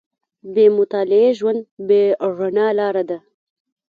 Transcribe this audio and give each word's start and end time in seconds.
•بې 0.53 0.65
مطالعې 0.77 1.29
ژوند، 1.39 1.59
بې 1.87 2.03
رڼا 2.37 2.67
لاره 2.79 3.03
ده. 3.09 3.17